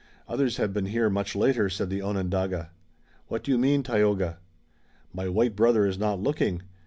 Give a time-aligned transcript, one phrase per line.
[0.27, 2.71] "Others have been here much later," said the Onondaga.
[3.27, 4.39] "What do you mean, Tayoga?"
[5.13, 6.63] "My white brother is not looking.